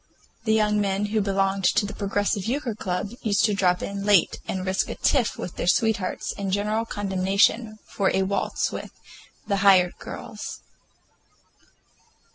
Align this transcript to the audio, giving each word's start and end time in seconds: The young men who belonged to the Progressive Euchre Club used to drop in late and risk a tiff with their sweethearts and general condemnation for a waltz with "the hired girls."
The 0.45 0.53
young 0.53 0.81
men 0.81 1.05
who 1.13 1.21
belonged 1.21 1.65
to 1.75 1.85
the 1.85 1.93
Progressive 1.93 2.45
Euchre 2.45 2.73
Club 2.73 3.11
used 3.21 3.45
to 3.45 3.53
drop 3.53 3.83
in 3.83 4.03
late 4.03 4.39
and 4.47 4.65
risk 4.65 4.89
a 4.89 4.95
tiff 4.95 5.37
with 5.37 5.57
their 5.57 5.67
sweethearts 5.67 6.33
and 6.39 6.51
general 6.51 6.85
condemnation 6.85 7.77
for 7.85 8.09
a 8.11 8.23
waltz 8.23 8.71
with 8.71 8.89
"the 9.45 9.57
hired 9.57 9.95
girls." 9.99 10.61